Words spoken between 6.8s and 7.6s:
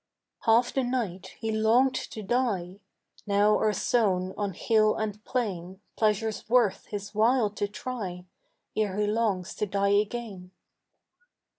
his while